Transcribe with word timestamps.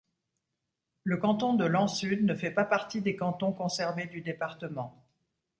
Le 1.03 1.17
canton 1.17 1.53
de 1.53 1.63
Laon-Sud 1.63 2.23
ne 2.25 2.33
fait 2.33 2.49
pas 2.49 2.65
partie 2.65 3.01
des 3.03 3.15
cantons 3.15 3.51
conservés 3.53 4.07
du 4.07 4.21
département. 4.21 5.05